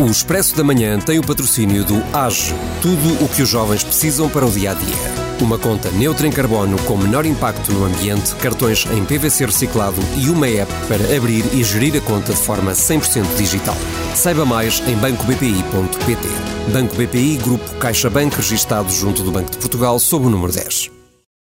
O 0.00 0.06
Expresso 0.06 0.56
da 0.56 0.62
Manhã 0.62 0.98
tem 1.00 1.18
o 1.18 1.26
patrocínio 1.26 1.84
do 1.84 2.00
AGE, 2.16 2.54
tudo 2.80 3.24
o 3.24 3.28
que 3.28 3.42
os 3.42 3.48
jovens 3.48 3.82
precisam 3.82 4.28
para 4.28 4.46
o 4.46 4.50
dia 4.50 4.70
a 4.70 4.74
dia. 4.74 5.28
Uma 5.40 5.58
conta 5.58 5.90
neutra 5.90 6.26
em 6.26 6.30
carbono 6.30 6.76
com 6.82 6.96
menor 6.96 7.26
impacto 7.26 7.72
no 7.72 7.84
ambiente, 7.84 8.34
cartões 8.36 8.86
em 8.92 9.04
PVC 9.04 9.46
reciclado 9.46 10.00
e 10.16 10.30
uma 10.30 10.48
app 10.48 10.72
para 10.86 11.16
abrir 11.16 11.44
e 11.52 11.62
gerir 11.62 11.96
a 11.96 12.00
conta 12.00 12.32
de 12.32 12.38
forma 12.38 12.72
100% 12.72 13.36
digital. 13.36 13.76
Saiba 14.14 14.44
mais 14.44 14.80
em 14.86 14.96
bancobpi.pt. 14.96 16.47
Banco 16.68 16.94
BPI, 16.94 17.38
Grupo 17.38 17.74
CaixaBank, 17.76 18.36
registado 18.36 18.90
junto 18.90 19.22
do 19.22 19.30
Banco 19.30 19.50
de 19.50 19.58
Portugal, 19.58 19.98
sob 19.98 20.26
o 20.26 20.30
número 20.30 20.52
10. 20.52 20.97